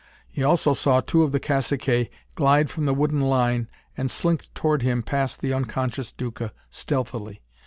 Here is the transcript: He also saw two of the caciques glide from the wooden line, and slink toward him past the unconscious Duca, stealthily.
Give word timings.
He 0.31 0.43
also 0.43 0.73
saw 0.73 0.99
two 0.99 1.21
of 1.21 1.31
the 1.31 1.39
caciques 1.39 2.09
glide 2.33 2.71
from 2.71 2.85
the 2.85 2.93
wooden 2.95 3.21
line, 3.21 3.69
and 3.95 4.09
slink 4.09 4.47
toward 4.55 4.81
him 4.81 5.03
past 5.03 5.41
the 5.41 5.53
unconscious 5.53 6.11
Duca, 6.11 6.53
stealthily. 6.71 7.43